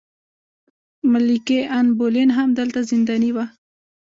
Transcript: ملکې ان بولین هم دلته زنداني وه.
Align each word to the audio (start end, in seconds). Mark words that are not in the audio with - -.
ملکې 1.11 1.59
ان 1.77 1.87
بولین 1.99 2.29
هم 2.37 2.49
دلته 2.59 2.79
زنداني 2.89 3.31
وه. 3.35 3.45